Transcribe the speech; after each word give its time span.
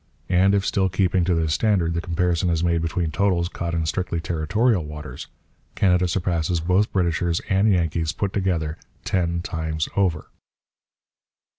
And 0.29 0.55
if, 0.55 0.65
still 0.65 0.89
keeping 0.89 1.23
to 1.25 1.35
this 1.35 1.53
standard, 1.53 1.93
the 1.93 2.01
comparison 2.01 2.49
is 2.49 2.63
made 2.63 2.81
between 2.81 3.11
totals 3.11 3.47
caught 3.47 3.75
in 3.75 3.85
strictly 3.85 4.19
territorial 4.19 4.83
waters, 4.83 5.27
Canada 5.75 6.07
surpasses 6.07 6.59
both 6.59 6.91
Britishers 6.91 7.39
and 7.49 7.71
Yankees, 7.71 8.11
put 8.11 8.33
together, 8.33 8.79
ten 9.05 9.43
times 9.43 9.87
over. 9.95 10.29